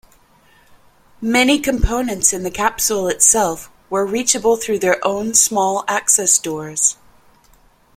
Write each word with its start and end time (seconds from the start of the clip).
Many 1.21 1.59
components 1.59 2.33
in 2.33 2.41
the 2.41 2.49
capsule 2.49 3.07
itself 3.07 3.69
were 3.87 4.03
reachable 4.03 4.57
through 4.57 4.79
their 4.79 4.97
own 5.05 5.35
small 5.35 5.85
access 5.87 6.39
doors. 6.39 6.97